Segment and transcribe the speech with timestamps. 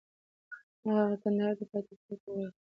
[0.83, 2.57] نه، هغه کندهار د پایتخت په توګه غوره کړ.